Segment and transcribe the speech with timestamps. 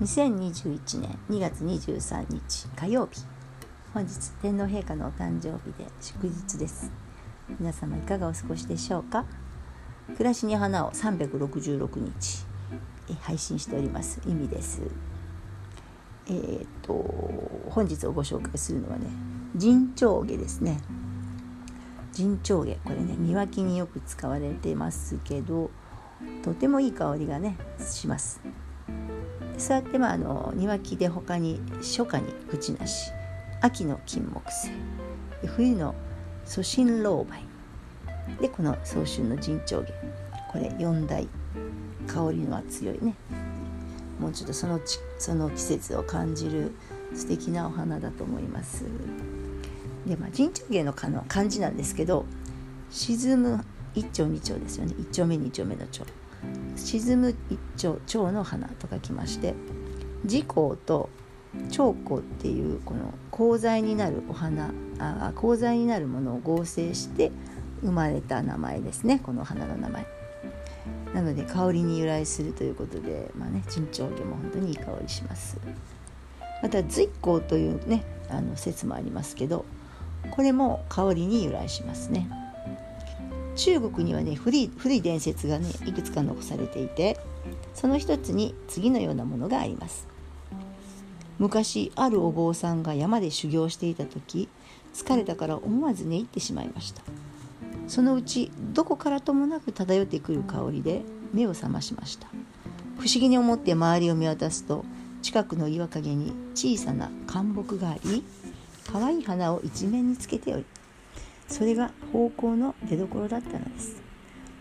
[0.00, 3.20] 2021年2月23日火曜日。
[3.92, 6.92] 本日天皇陛下のお誕生日で祝日です。
[7.58, 9.24] 皆様いかがお過ごしでしょうか？
[10.12, 12.46] 暮らしに花を366日
[13.22, 14.20] 配信しております。
[14.24, 14.82] 意味です。
[16.28, 16.92] えー、っと
[17.68, 19.06] 本日をご紹介するのはね
[19.56, 20.78] 陣長下ですね。
[22.12, 25.72] 陣長下これね庭木によく使われてますけど
[26.44, 28.40] とてもいい香りがねします。
[29.58, 33.10] そうやってまああの庭木で他に初夏に口なし
[33.60, 34.70] 秋の金木犀
[35.56, 35.94] 冬の
[36.46, 37.44] 粗心老梅
[38.40, 39.92] でこの早春の陣長下。
[40.50, 41.28] これ4大
[42.06, 43.14] 香りのは強いね
[44.18, 46.72] もうちょっとそのちその季節を感じる
[47.14, 48.84] 素敵なお花だと思います。
[50.06, 52.24] でまあ陣長下の漢字なんですけど
[52.90, 54.94] 沈む一丁二丁ですよね。
[54.98, 56.04] 一丁目二丁目の丁。
[56.76, 59.54] 沈む一丁蝶の花と書きまして
[60.24, 61.08] 時光と
[61.70, 67.32] 長光っていうこの香材になるお花あ香材になるものを合成して
[67.82, 70.06] 生まれた名前ですねこの花の名前。
[71.14, 75.58] なので香りに由来するということでまあね沈丁魚も本当にいい香りします。
[76.62, 79.64] また随光というねあの説もありますけど
[80.30, 82.28] これも香りに由来しますね。
[83.58, 87.18] 中国にはね古い古い伝説がねいくつか残されていて
[87.74, 90.06] その一つに次のようなものがあります。
[91.38, 94.48] 昔あるお坊さんが山で修行していた時
[94.94, 97.02] 疲れたから思わず寝入ってしまいました。
[97.88, 102.28] そのうちどこからともなく漂ってくる香りで目を覚ましました。
[102.98, 104.84] 不思議に思って周りを見渡すと
[105.22, 108.24] 近くの岩陰に小さな灌木があり
[108.90, 110.64] 可愛い花を一面につけており
[111.48, 114.00] それが方向の出どころだったのです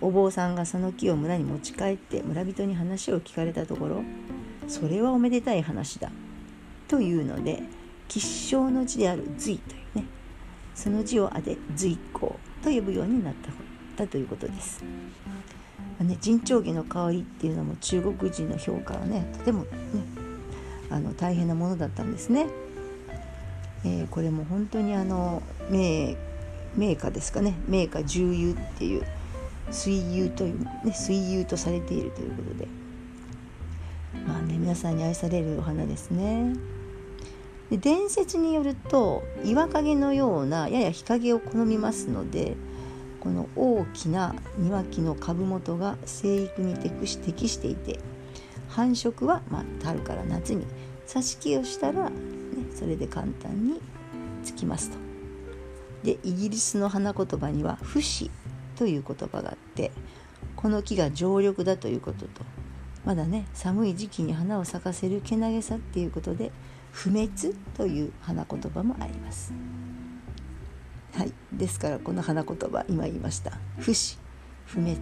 [0.00, 4.02] お坊さんがその木を村に持ち帰って村人に話を聞かれたところ
[4.68, 6.10] それはおめでたい話だ
[6.88, 7.62] というので
[8.08, 10.04] 吉祥の字である隋というね
[10.74, 12.32] その字を当て隋光
[12.62, 13.34] と呼ぶようになっ
[13.96, 14.84] たということです。
[16.04, 19.68] ね、陣長下の香りっていうのも中国人の評価はねとてもね
[20.90, 22.46] あの大変なものだったんですね。
[23.84, 26.16] えー、これも本当にあの名
[26.76, 27.54] 名家ですかね。
[27.66, 29.04] 名家重油っていう
[29.70, 32.68] 水油という、ね、水油とされているということで。
[34.26, 36.54] まあね皆さんに愛されるお花ですね。
[37.70, 42.56] で伝説によると岩陰のようなやや日陰を好みますので
[43.20, 47.98] この大きな庭木の株元が生育に適し適していて
[48.68, 50.64] 繁殖は、まあ、春から夏に
[51.08, 52.16] 挿し木をしたら、ね、
[52.72, 53.80] それで簡単に
[54.44, 55.05] つきますと。
[56.06, 58.30] でイギリスの花言葉には「不死」
[58.78, 59.90] という言葉があって
[60.54, 62.44] この木が常緑だということと
[63.04, 66.52] まだね寒い時期に花を咲かせるけなげさっていうことで
[66.92, 67.28] 不滅
[67.76, 69.52] という花言葉もあります。
[71.12, 73.58] はい、ですからこの花言葉今言いました。
[73.78, 74.16] 不死
[74.66, 74.96] 不滅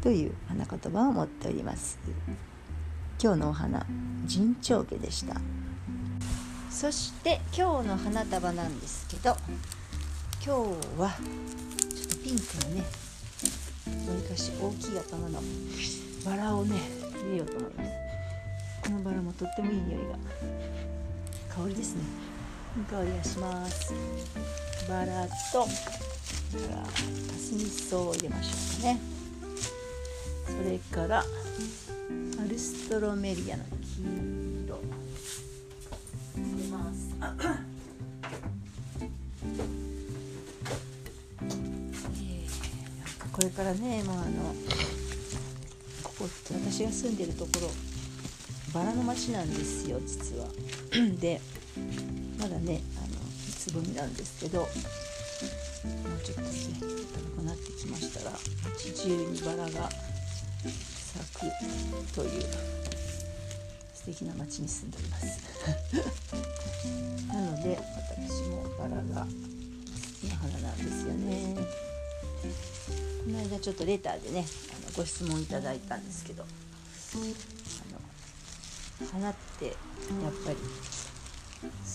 [0.00, 1.98] という花言葉を持っております。
[3.20, 3.84] 今日のお花
[4.26, 5.40] 陣長家でした。
[6.70, 9.36] そして今日の花束なんですけど
[10.48, 10.62] 今日
[10.98, 11.10] は
[11.90, 15.42] ちょっとピンクのねわりかし大きい頭の
[16.24, 16.74] バラをね
[17.22, 17.90] 入れようと思います。
[18.82, 20.16] このバラもとってもいい匂いが。
[21.54, 22.02] 香りですね。
[22.78, 23.92] いい香りがします。
[24.88, 25.68] バラとか
[26.70, 29.00] らカスミソを入れましょうかね。
[30.46, 31.24] それからア
[32.48, 34.00] ルストロメリアの黄
[34.64, 34.80] 色。
[36.38, 37.67] 入れます。
[43.38, 44.52] これからねもうあの
[46.02, 47.70] ここ私が住んでるところ
[48.74, 50.48] バラの町なんですよ実は。
[51.20, 51.40] で
[52.36, 53.06] まだねあの
[53.56, 54.68] つぼみなんですけどもう
[56.24, 56.48] ちょっとね
[57.36, 58.36] 高くなってきましたら
[58.76, 61.40] 地中にバラが咲く
[62.16, 62.42] という
[63.94, 65.38] 素敵な町に住んでおります。
[67.28, 67.78] なので
[68.18, 69.28] 私もバラが好
[70.26, 71.87] きな花なんですよね。
[72.42, 76.46] この間ちょっとレターでねあのご質問いただいたんですけどあ
[77.92, 79.74] の花ってやっ
[80.44, 80.62] ぱり好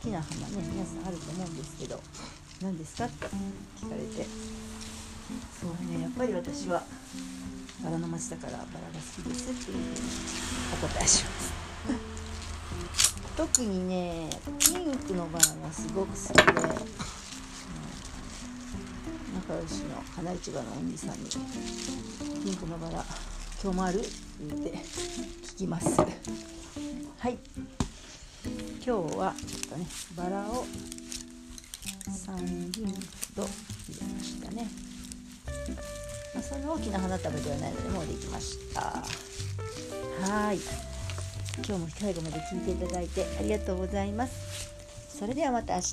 [0.00, 2.00] きな花ね皆さんあると思うんですけど
[2.62, 4.26] 何ですかって聞かれて
[5.60, 6.82] そうねやっぱり私は
[7.82, 8.66] バラの町だからバラが
[9.16, 9.98] 好きですっていうふうに
[10.84, 11.52] お答えします。
[13.36, 17.15] 特にねピンクのバラがすごく好きで
[19.48, 21.30] 仲良しの花市場のお兄さんに
[22.42, 23.04] 「ピンクのバラ
[23.62, 24.08] 今日もある?」って
[24.40, 24.70] 言って
[25.54, 25.88] 聞きます。
[25.96, 26.04] は
[27.28, 27.38] い。
[28.84, 30.66] 今日はちょっとねバラを
[32.08, 32.92] 3輪ほ
[33.36, 33.48] ど
[33.88, 34.68] 入れましたね、
[36.34, 38.80] まあ、そんな大きな花束ではないのでもうできました。
[38.80, 39.04] は
[40.52, 40.58] い。
[41.56, 44.72] 今日も最後まで聞いていただいてありがとうございます。
[45.16, 45.90] それではまた明日。